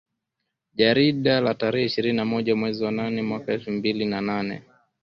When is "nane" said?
2.91-3.21, 4.21-4.61